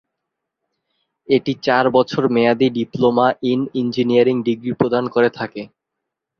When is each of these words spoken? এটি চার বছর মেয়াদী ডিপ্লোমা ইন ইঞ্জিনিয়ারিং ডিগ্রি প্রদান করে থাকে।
এটি 1.27 1.53
চার 1.65 1.85
বছর 1.97 2.23
মেয়াদী 2.35 2.67
ডিপ্লোমা 2.77 3.27
ইন 3.43 3.61
ইঞ্জিনিয়ারিং 3.81 4.35
ডিগ্রি 4.47 4.71
প্রদান 4.79 5.03
করে 5.15 5.29
থাকে। 5.39 5.61